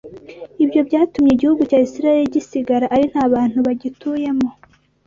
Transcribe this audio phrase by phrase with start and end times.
[0.63, 4.49] Ibyo byatumye igihugu cya Isirayeli gisigara ari nta bantu bagituyemo